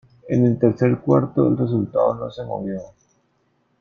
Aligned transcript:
En 0.29 0.43
el 0.47 0.57
tercer 0.57 0.97
cuarto 1.01 1.47
el 1.47 1.55
resultado 1.59 2.15
no 2.15 2.31
se 2.31 2.43
movió. 2.43 2.81